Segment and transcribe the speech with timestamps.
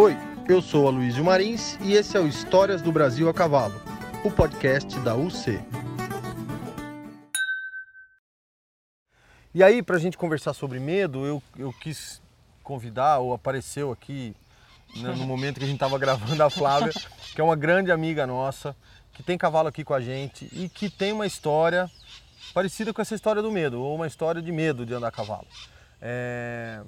[0.00, 0.16] Oi,
[0.48, 3.74] eu sou Aloysio Marins e esse é o Histórias do Brasil a Cavalo,
[4.24, 5.60] o podcast da UC.
[9.52, 12.22] E aí, para a gente conversar sobre medo, eu, eu quis
[12.62, 14.36] convidar, ou apareceu aqui
[14.98, 16.92] né, no momento que a gente estava gravando a Flávia,
[17.34, 18.76] que é uma grande amiga nossa,
[19.12, 21.90] que tem cavalo aqui com a gente e que tem uma história
[22.54, 25.48] parecida com essa história do medo, ou uma história de medo de andar a cavalo.
[26.00, 26.82] É...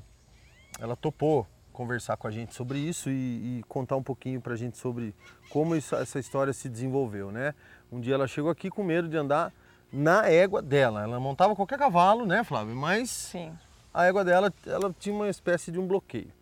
[0.79, 4.57] Ela topou conversar com a gente sobre isso e, e contar um pouquinho para a
[4.57, 5.15] gente sobre
[5.49, 7.55] como isso, essa história se desenvolveu, né?
[7.91, 9.53] Um dia ela chegou aqui com medo de andar
[9.93, 11.03] na égua dela.
[11.03, 12.75] Ela montava qualquer cavalo, né, Flávio?
[12.77, 13.53] Mas Sim.
[13.93, 16.33] a égua dela, ela tinha uma espécie de um bloqueio.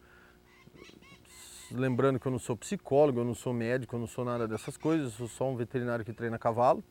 [1.70, 4.76] Lembrando que eu não sou psicólogo, eu não sou médico, eu não sou nada dessas
[4.76, 6.82] coisas, eu sou só um veterinário que treina cavalo,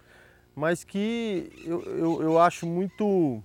[0.56, 3.42] mas que eu, eu, eu acho muito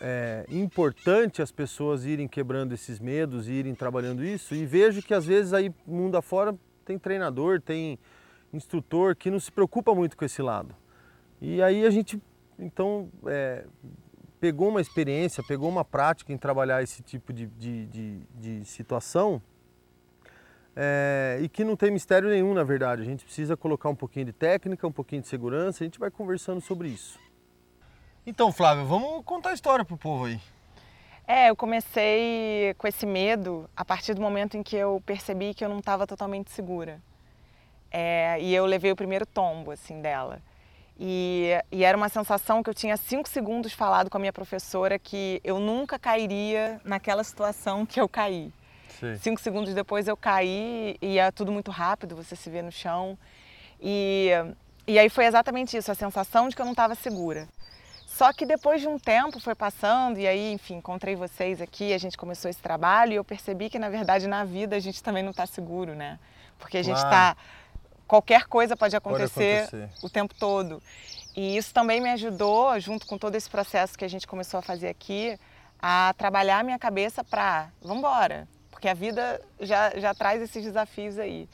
[0.00, 4.54] é, importante as pessoas irem quebrando esses medos e irem trabalhando isso.
[4.54, 7.98] E vejo que às vezes aí mundo afora tem treinador, tem
[8.52, 10.74] instrutor que não se preocupa muito com esse lado.
[11.40, 12.20] E aí a gente
[12.58, 13.64] então é,
[14.40, 19.40] pegou uma experiência, pegou uma prática em trabalhar esse tipo de, de, de, de situação
[20.74, 23.02] é, e que não tem mistério nenhum na verdade.
[23.02, 26.10] A gente precisa colocar um pouquinho de técnica, um pouquinho de segurança, a gente vai
[26.10, 27.18] conversando sobre isso.
[28.28, 30.38] Então, Flávia, vamos contar a história pro povo aí.
[31.26, 35.64] É, eu comecei com esse medo a partir do momento em que eu percebi que
[35.64, 37.00] eu não estava totalmente segura.
[37.90, 40.42] É, e eu levei o primeiro tombo, assim, dela.
[41.00, 44.98] E, e, era uma sensação que eu tinha cinco segundos falado com a minha professora
[44.98, 48.52] que eu nunca cairia naquela situação que eu caí.
[49.00, 49.16] Sim.
[49.16, 53.16] Cinco segundos depois eu caí e ia tudo muito rápido, você se vê no chão.
[53.80, 54.32] E,
[54.86, 57.48] e aí foi exatamente isso, a sensação de que eu não estava segura.
[58.18, 61.98] Só que depois de um tempo foi passando e aí, enfim, encontrei vocês aqui, a
[61.98, 65.22] gente começou esse trabalho e eu percebi que na verdade na vida a gente também
[65.22, 66.18] não está seguro, né?
[66.58, 67.36] Porque a gente está
[68.08, 70.82] qualquer coisa pode acontecer, pode acontecer, o tempo todo.
[71.36, 74.62] E isso também me ajudou, junto com todo esse processo que a gente começou a
[74.62, 75.38] fazer aqui,
[75.80, 80.64] a trabalhar a minha cabeça para, vamos embora, porque a vida já, já traz esses
[80.64, 81.48] desafios aí.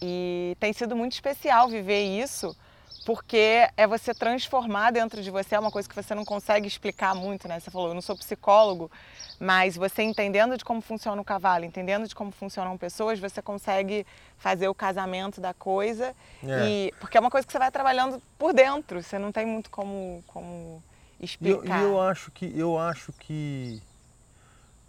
[0.00, 2.56] E tem sido muito especial viver isso,
[3.04, 7.14] porque é você transformar dentro de você, é uma coisa que você não consegue explicar
[7.14, 7.58] muito, né?
[7.58, 8.90] Você falou, eu não sou psicólogo,
[9.38, 14.06] mas você entendendo de como funciona o cavalo, entendendo de como funcionam pessoas, você consegue
[14.38, 16.14] fazer o casamento da coisa.
[16.42, 16.68] É.
[16.68, 19.70] E, porque é uma coisa que você vai trabalhando por dentro, você não tem muito
[19.70, 20.82] como, como
[21.18, 21.80] explicar.
[21.80, 23.82] E eu, eu, acho que eu acho que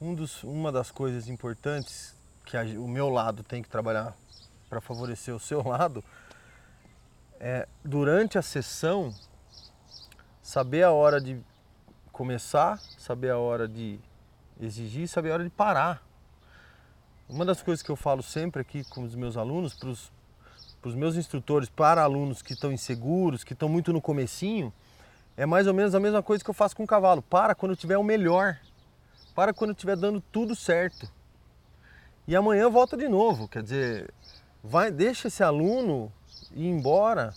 [0.01, 2.13] um dos, uma das coisas importantes
[2.45, 4.13] que a, o meu lado tem que trabalhar
[4.69, 6.03] para favorecer o seu lado
[7.43, 9.11] é, durante a sessão,
[10.43, 11.41] saber a hora de
[12.11, 13.99] começar, saber a hora de
[14.59, 16.05] exigir, saber a hora de parar.
[17.27, 19.89] Uma das coisas que eu falo sempre aqui com os meus alunos, para
[20.87, 24.71] os meus instrutores, para alunos que estão inseguros, que estão muito no comecinho,
[25.35, 27.23] é mais ou menos a mesma coisa que eu faço com o cavalo.
[27.23, 28.59] Para quando tiver o melhor.
[29.33, 31.11] Para quando estiver dando tudo certo.
[32.27, 33.47] E amanhã volta de novo.
[33.47, 34.13] Quer dizer,
[34.63, 36.13] vai, deixa esse aluno
[36.55, 37.33] ir embora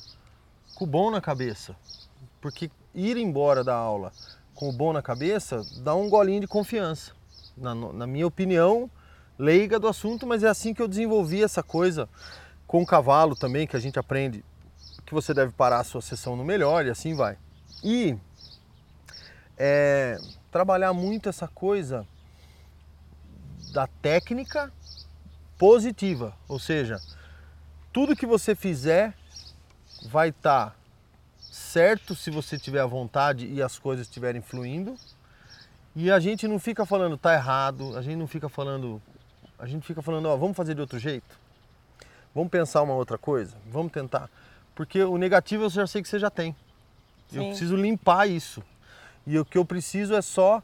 [0.75, 1.77] com o bom na cabeça.
[2.41, 4.13] Porque ir embora da aula
[4.55, 7.13] com o bom na cabeça dá um golinho de confiança.
[7.57, 8.91] Na, na minha opinião,
[9.39, 12.09] leiga do assunto, mas é assim que eu desenvolvi essa coisa
[12.67, 14.45] com o cavalo também, que a gente aprende
[15.05, 17.37] que você deve parar a sua sessão no melhor e assim vai.
[17.83, 18.17] E
[19.57, 20.19] é,
[20.51, 22.07] trabalhar muito essa coisa
[23.73, 24.73] da técnica
[25.59, 27.01] positiva, ou seja,
[27.95, 29.15] tudo que você fizer
[30.07, 30.77] vai estar tá
[31.39, 34.97] certo se você tiver a vontade e as coisas estiverem fluindo.
[35.95, 39.01] E a gente não fica falando tá errado, a gente não fica falando,
[39.57, 41.39] a gente fica falando, ó, vamos fazer de outro jeito.
[42.35, 44.29] Vamos pensar uma outra coisa, vamos tentar.
[44.75, 46.55] Porque o negativo eu já sei que você já tem.
[47.29, 47.39] Sim.
[47.39, 48.61] Eu preciso limpar isso.
[49.25, 50.61] E o que eu preciso é só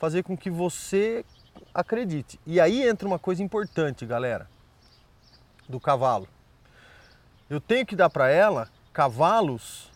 [0.00, 1.24] fazer com que você
[1.72, 2.40] acredite.
[2.44, 4.50] E aí entra uma coisa importante, galera,
[5.68, 6.26] do cavalo.
[7.52, 9.90] Eu tenho que dar para ela cavalos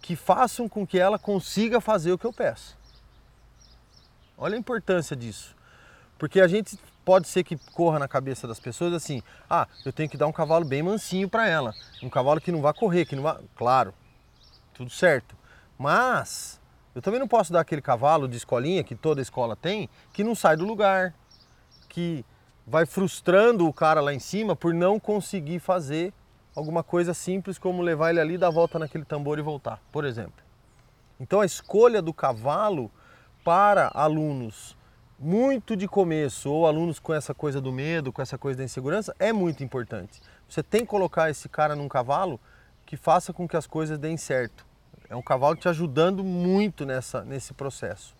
[0.00, 2.74] que façam com que ela consiga fazer o que eu peço.
[4.34, 5.54] Olha a importância disso.
[6.18, 10.08] Porque a gente pode ser que corra na cabeça das pessoas assim: ah, eu tenho
[10.08, 11.74] que dar um cavalo bem mansinho para ela.
[12.02, 13.38] Um cavalo que não vá correr, que não vá.
[13.54, 13.92] Claro,
[14.72, 15.36] tudo certo.
[15.76, 16.58] Mas
[16.94, 20.34] eu também não posso dar aquele cavalo de escolinha que toda escola tem, que não
[20.34, 21.12] sai do lugar,
[21.90, 22.24] que
[22.66, 26.10] vai frustrando o cara lá em cima por não conseguir fazer
[26.54, 30.04] alguma coisa simples como levar ele ali, dar a volta naquele tambor e voltar, por
[30.04, 30.44] exemplo.
[31.18, 32.90] Então a escolha do cavalo
[33.44, 34.76] para alunos
[35.18, 39.14] muito de começo, ou alunos com essa coisa do medo, com essa coisa da insegurança,
[39.18, 40.20] é muito importante.
[40.48, 42.40] Você tem que colocar esse cara num cavalo
[42.84, 44.66] que faça com que as coisas deem certo.
[45.08, 48.14] É um cavalo te ajudando muito nessa, nesse processo.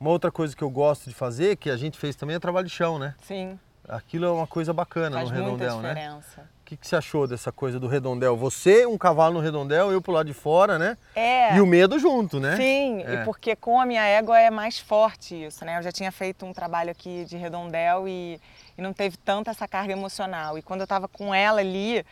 [0.00, 2.66] Uma outra coisa que eu gosto de fazer, que a gente fez também, é trabalho
[2.66, 3.14] de chão, né?
[3.22, 3.58] Sim.
[3.86, 5.94] Aquilo é uma coisa bacana Faz no redondel, muita né?
[5.94, 6.50] diferença.
[6.57, 8.36] O que, que você achou dessa coisa do redondel?
[8.36, 10.98] Você, um cavalo no redondel, eu pro lado de fora, né?
[11.16, 11.56] É.
[11.56, 12.56] E o medo junto, né?
[12.56, 13.14] Sim, É.
[13.14, 15.78] e porque com a minha égua é mais forte isso, né?
[15.78, 18.38] Eu já tinha feito um trabalho aqui de redondel e,
[18.76, 20.58] e não teve tanta essa carga emocional.
[20.58, 22.04] E quando eu estava com ela ali,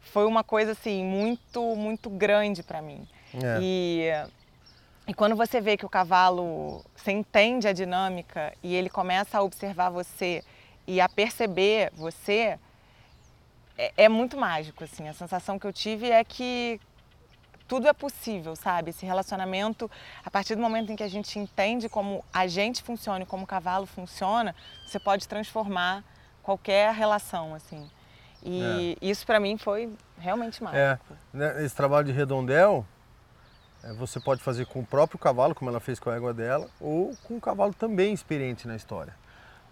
[0.00, 3.08] foi uma coisa assim muito, muito grande para mim.
[3.34, 3.58] É.
[3.60, 4.08] E,
[5.08, 9.42] e quando você vê que o cavalo, você entende a dinâmica e ele começa a
[9.42, 10.44] observar você
[10.86, 12.56] e a perceber você,
[13.76, 15.08] é, é muito mágico, assim.
[15.08, 16.80] A sensação que eu tive é que
[17.68, 18.90] tudo é possível, sabe?
[18.90, 19.90] Esse relacionamento,
[20.24, 23.44] a partir do momento em que a gente entende como a gente funciona e como
[23.44, 24.54] o cavalo funciona,
[24.86, 26.04] você pode transformar
[26.42, 27.90] qualquer relação, assim.
[28.42, 30.80] E isso para mim foi realmente mágico.
[30.80, 30.98] É,
[31.32, 32.86] né, esse trabalho de redondel,
[33.82, 36.68] é, você pode fazer com o próprio cavalo, como ela fez com a égua dela,
[36.80, 39.14] ou com um cavalo também experiente na história.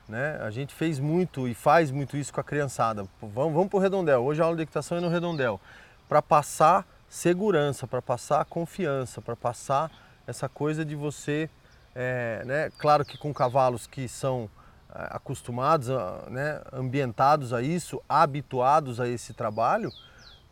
[0.08, 0.38] Né?
[0.42, 3.06] A gente fez muito e faz muito isso com a criançada.
[3.22, 4.22] Vamos, vamos para o redondel.
[4.22, 5.60] Hoje a aula de equitação é no redondel.
[6.08, 9.90] Para passar segurança, para passar confiança, para passar
[10.26, 11.48] essa coisa de você.
[11.94, 12.70] é, né?
[12.78, 14.50] Claro que com cavalos que são
[14.94, 16.60] é, acostumados, a- né?
[16.72, 19.90] ambientados a isso, habituados a esse trabalho,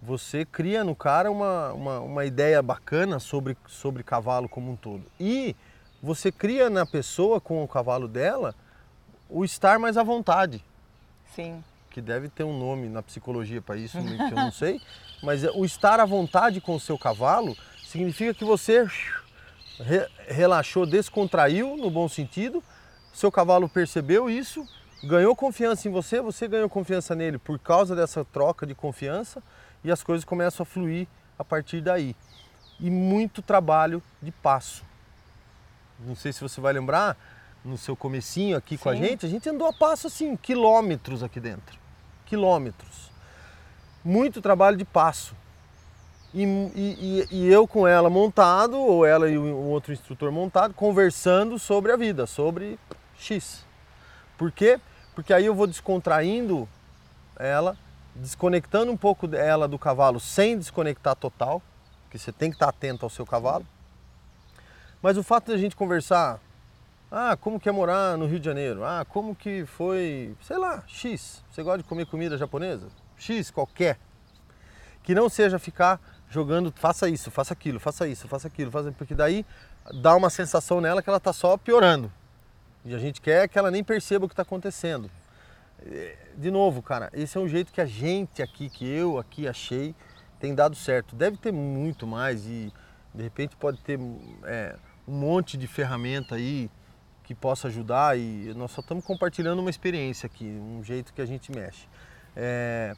[0.01, 5.05] você cria no cara uma, uma, uma ideia bacana sobre, sobre cavalo como um todo.
[5.21, 5.55] E
[6.03, 8.55] você cria na pessoa, com o cavalo dela,
[9.33, 10.63] o estar mais à vontade,
[11.35, 14.81] Sim, que deve ter um nome na psicologia para isso, que eu não sei,
[15.23, 18.87] mas é- o estar à vontade com o seu cavalo significa que você
[19.79, 22.63] re- relaxou, descontraiu no bom sentido,
[23.13, 24.67] seu cavalo percebeu isso,
[25.05, 29.43] ganhou confiança em você, você ganhou confiança nele por causa dessa troca de confiança
[29.85, 31.07] e as coisas começam a fluir
[31.39, 32.15] a partir daí.
[32.81, 34.83] E muito trabalho de passo.
[36.01, 37.17] Não sei se você vai lembrar,
[37.65, 39.03] no seu comecinho aqui com a Sim.
[39.05, 41.79] gente, a gente andou a passo assim, quilômetros aqui dentro.
[42.27, 43.11] Quilômetros.
[44.05, 45.35] Muito trabalho de passo.
[46.35, 51.59] E, e- e- eu com ela montado, ou ela e um outro instrutor montado, conversando
[51.59, 52.79] sobre a vida, sobre
[53.19, 53.65] X.
[54.39, 54.81] Por quê?
[55.15, 56.67] Porque aí eu vou descontraindo
[57.39, 57.77] ela,
[58.17, 61.61] desconectando um pouco ela do cavalo sem desconectar total,
[62.05, 63.67] porque você tem que estar atento ao seu cavalo.
[65.03, 66.41] Mas o fato de a gente conversar,
[67.15, 68.83] ah, como que é morar no Rio de Janeiro?
[68.83, 71.45] Ah, como que foi, sei lá, X.
[71.51, 72.89] Você gosta de comer comida japonesa?
[73.19, 73.99] X, qualquer.
[75.03, 76.01] Que não seja ficar
[76.31, 78.91] jogando, faça isso, faça aquilo, faça isso, faça aquilo, faça...
[78.93, 79.45] porque daí
[80.01, 82.11] dá uma sensação nela que ela está só piorando.
[82.83, 85.11] E a gente quer que ela nem perceba o que está acontecendo.
[85.85, 89.47] É, De novo, cara, esse é um jeito que a gente aqui, que eu aqui
[89.47, 89.95] achei,
[90.41, 91.15] tem dado certo.
[91.15, 92.73] Deve ter muito mais e
[93.15, 94.01] de repente pode ter
[94.45, 94.77] é,
[95.07, 96.71] um monte de ferramenta aí
[97.25, 101.27] que possa ajudar e nós só estamos compartilhando uma experiência aqui, um jeito que a
[101.27, 101.87] gente mexe.
[102.37, 102.97] É,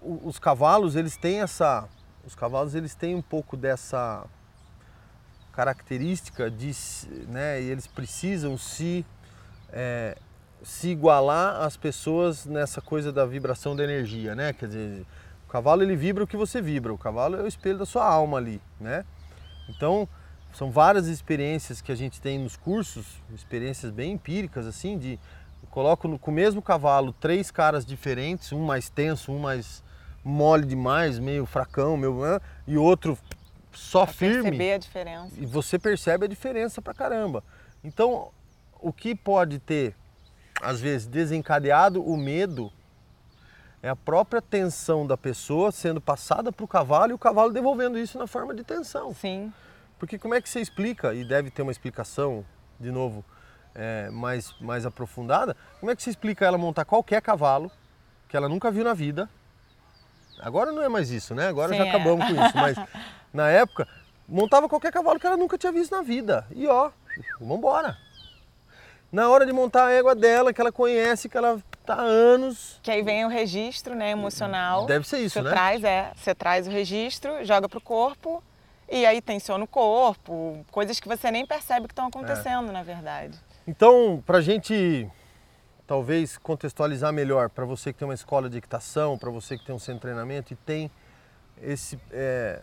[0.00, 1.88] o- os cavalos eles têm essa,
[2.24, 4.24] os cavalos eles têm um pouco dessa
[5.52, 6.72] característica de,
[7.28, 9.04] né, eles precisam se
[9.70, 10.16] é,
[10.62, 14.52] se igualar às pessoas nessa coisa da vibração da energia, né?
[14.52, 15.06] Quer dizer,
[15.44, 18.04] o cavalo ele vibra o que você vibra, o cavalo é o espelho da sua
[18.06, 19.04] alma ali, né?
[19.68, 20.08] Então,
[20.52, 25.18] são várias experiências que a gente tem nos cursos, experiências bem empíricas assim, de
[25.70, 29.82] coloco no, com o mesmo cavalo três caras diferentes, um mais tenso, um mais
[30.22, 32.20] mole demais, meio fracão, meio
[32.66, 33.18] e outro
[33.72, 35.34] só pra firme perceber a diferença.
[35.38, 37.42] e você percebe a diferença pra caramba.
[37.82, 38.30] Então,
[38.78, 39.96] o que pode ter,
[40.60, 42.70] às vezes, desencadeado o medo
[43.82, 47.98] é a própria tensão da pessoa sendo passada para o cavalo e o cavalo devolvendo
[47.98, 49.12] isso na forma de tensão.
[49.14, 49.52] Sim,
[50.02, 52.44] Porque como é que você explica, e deve ter uma explicação,
[52.80, 53.24] de novo,
[53.72, 57.70] é, mais, mais aprofundada, como é que você explica ela montar qualquer cavalo
[58.28, 59.30] que ela nunca viu na vida?
[60.40, 61.46] Agora não é mais isso, né?
[61.46, 61.88] Agora Sim, já é.
[61.88, 62.76] acabamos com isso, mas
[63.32, 63.86] na época
[64.28, 66.48] montava qualquer cavalo que ela nunca tinha visto na vida.
[66.50, 66.90] E ó,
[67.40, 67.96] vambora.
[69.12, 72.80] Na hora de montar a égua dela, que ela conhece, que ela tá há anos,
[72.82, 74.84] que aí vem o registro né, emocional.
[74.84, 75.50] deve ser isso, você né?
[75.50, 78.42] traz, é, você traz o registro, joga pro corpo
[78.92, 82.72] e aí tensiona o corpo, coisas que você nem percebe que estão acontecendo, É.
[82.72, 83.38] na verdade.
[83.66, 85.08] Então, para a gente
[85.86, 89.74] talvez contextualizar melhor, para você que tem uma escola de equitação, para você que tem
[89.74, 90.90] um centro de treinamento e tem
[91.60, 92.60] esse, é,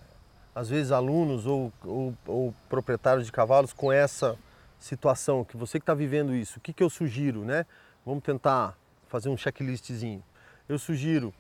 [0.56, 4.38] às vezes alunos ou, ou- ou proprietários de cavalos com essa
[4.80, 7.66] situação, que você que está vivendo isso, o que, que eu sugiro, né?
[8.06, 10.24] Vamos tentar fazer um checklistzinho.
[10.68, 11.34] Eu sugiro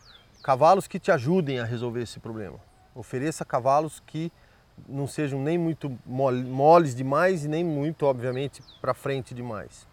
[0.43, 2.59] cavalos que te ajudem a resolver esse problema.
[2.93, 4.31] Ofereça cavalos que
[4.87, 9.87] não sejam nem muito moles demais e nem muito, obviamente, para frente demais.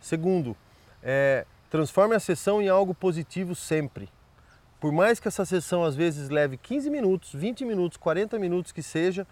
[0.00, 0.56] Segundo,
[1.02, 4.08] é, transforme a sessão em algo positivo sempre.
[4.80, 8.82] Por mais que essa sessão às vezes leve 15 minutos, 20 minutos, 40 minutos que
[8.82, 9.26] seja,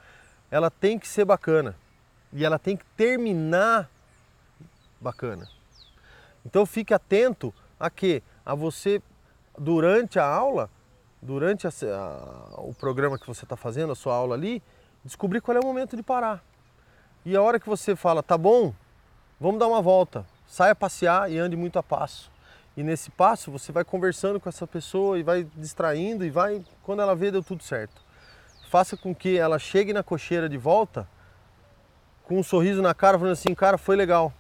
[0.51, 1.75] ela tem que ser bacana.
[2.33, 3.91] E ela tem que terminar
[5.01, 5.49] bacana.
[6.45, 9.03] Então fique atento a que a você
[9.59, 10.71] durante a aula,
[11.21, 14.63] durante a, a, o programa que você está fazendo, a sua aula ali,
[15.05, 16.43] descobrir qual é o momento de parar.
[17.25, 18.73] E a hora que você fala, tá bom,
[19.41, 22.31] vamos dar uma volta, saia passear e ande muito a passo.
[22.77, 27.03] E nesse passo você vai conversando com essa pessoa e vai distraindo e vai, quando
[27.03, 28.01] ela vê, deu tudo certo.
[28.71, 31.09] Faça com que ela chegue na cocheira de volta
[32.25, 34.33] com um sorriso na cara, falando assim, cara, foi legal.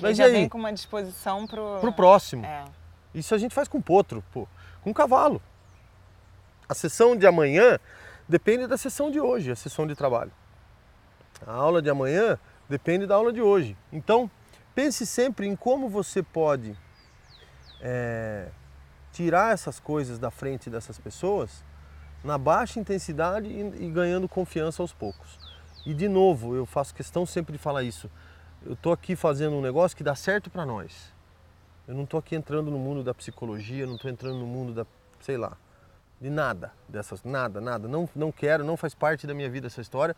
[0.00, 1.78] Mas já vem com uma disposição pro...
[1.80, 2.44] pro próximo.
[2.44, 2.64] É.
[3.14, 4.48] Isso a gente faz com potro, pô,
[4.82, 5.40] com cavalo.
[6.68, 7.78] A sessão de amanhã
[8.28, 10.32] depende da sessão de hoje, a sessão de trabalho.
[11.46, 12.38] A aula de amanhã
[12.68, 13.76] depende da aula de hoje.
[13.92, 14.30] Então,
[14.74, 16.76] pense sempre em como você pode
[17.80, 18.48] é,
[19.12, 21.64] tirar essas coisas da frente dessas pessoas
[22.22, 25.38] na baixa intensidade e, e ganhando confiança aos poucos.
[25.84, 28.08] E de novo, eu faço questão sempre de falar isso.
[28.64, 31.12] Eu estou aqui fazendo um negócio que dá certo para nós.
[31.86, 34.86] Eu não estou aqui entrando no mundo da psicologia, não estou entrando no mundo da,
[35.20, 35.56] sei lá,
[36.22, 37.88] de nada dessas, nada, nada.
[37.88, 40.14] Não, não quero, não faz parte da minha vida essa história.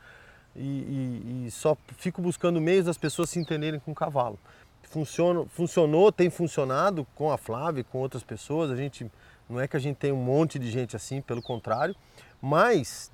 [0.54, 4.38] E, e, e só fico buscando meios das pessoas se entenderem com o cavalo.
[4.82, 8.70] Funciona, funcionou, tem funcionado com a Flávia, com outras pessoas.
[8.70, 9.10] A gente
[9.48, 11.96] não é que a gente tem um monte de gente assim, pelo contrário,
[12.40, 13.10] mas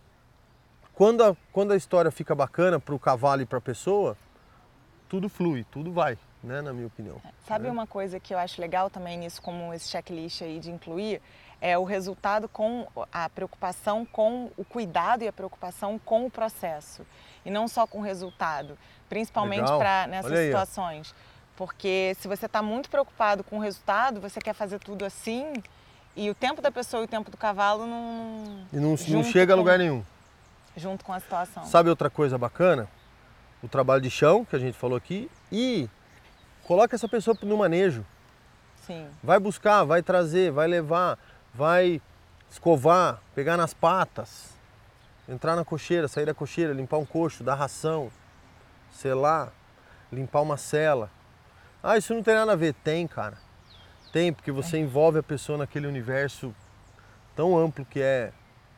[0.92, 4.16] quando a, quando a história fica bacana para o cavalo e para a pessoa,
[5.08, 7.20] tudo flui, tudo vai, né, na minha opinião.
[7.46, 7.70] Sabe né?
[7.70, 11.22] uma coisa que eu acho legal também nisso, como esse checklist aí de incluir,
[11.60, 17.06] é o resultado com a preocupação com o cuidado e a preocupação com o processo.
[17.44, 21.14] E não só com o resultado, principalmente para nessas aí, situações.
[21.14, 21.30] Ó.
[21.56, 25.52] Porque se você está muito preocupado com o resultado, você quer fazer tudo assim,
[26.16, 28.66] e o tempo da pessoa e o tempo do cavalo não.
[28.72, 30.02] E não, não chega a lugar nenhum.
[30.76, 31.64] Junto com a situação.
[31.64, 32.88] Sabe outra coisa bacana?
[33.62, 35.88] O trabalho de chão, que a gente falou aqui, e
[36.64, 38.04] coloca essa pessoa no manejo.
[38.86, 39.06] Sim.
[39.22, 41.18] Vai buscar, vai trazer, vai levar,
[41.54, 42.00] vai
[42.50, 44.54] escovar, pegar nas patas,
[45.28, 48.10] entrar na cocheira, sair da cocheira, limpar um coxo, dar ração,
[48.90, 49.52] selar,
[50.12, 51.10] limpar uma cela.
[51.82, 52.74] Ah, isso não tem nada a ver.
[52.74, 53.38] Tem, cara.
[54.12, 56.54] Tem, porque você envolve a pessoa naquele universo
[57.36, 58.32] tão amplo que é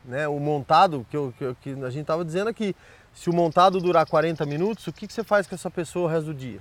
[0.04, 2.76] né, o montado, que, eu, que, que a gente estava dizendo aqui.
[3.14, 6.08] Se o montado durar 40 minutos, o que, que você faz com essa pessoa o
[6.08, 6.60] resto do dia?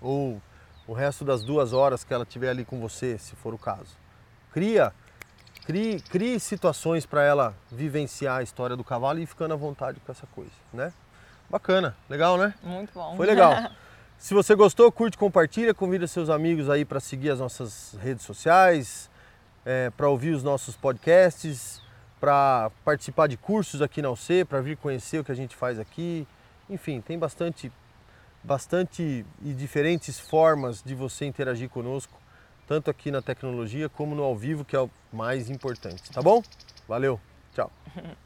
[0.00, 0.40] Ou
[0.86, 3.96] o resto das duas horas que ela tiver ali com você, se for o caso.
[4.52, 4.92] Cria,
[5.66, 10.00] crie, crie situações para ela vivenciar a história do cavalo e ir ficando à vontade
[10.00, 10.92] com essa coisa, né?
[11.50, 12.54] Bacana, legal, né?
[12.62, 13.16] Muito bom.
[13.16, 13.70] Foi legal.
[14.18, 19.10] Se você gostou, curte, compartilha, convida seus amigos aí para seguir as nossas redes sociais,
[19.66, 21.82] é, para ouvir os nossos podcasts,
[22.18, 25.78] para participar de cursos aqui na UC, para vir conhecer o que a gente faz
[25.78, 26.26] aqui.
[26.70, 27.70] Enfim, tem bastante,
[28.42, 32.18] bastante e diferentes formas de você interagir conosco,
[32.66, 36.10] tanto aqui na tecnologia como no ao vivo, que é o mais importante.
[36.10, 36.42] Tá bom?
[36.88, 37.20] Valeu,
[37.54, 37.70] tchau.